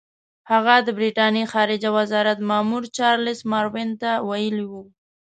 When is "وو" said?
4.71-4.83